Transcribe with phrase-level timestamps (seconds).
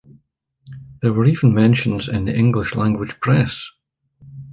[1.03, 3.69] There were even mentions in the English-language press.